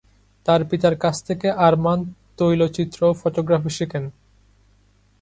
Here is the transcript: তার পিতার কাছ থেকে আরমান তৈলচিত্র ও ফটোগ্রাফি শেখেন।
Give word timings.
তার 0.45 0.61
পিতার 0.69 0.95
কাছ 0.95 1.15
থেকে 1.27 1.47
আরমান 1.59 1.99
তৈলচিত্র 2.37 2.99
ও 3.05 3.13
ফটোগ্রাফি 3.21 3.71
শেখেন। 3.77 4.03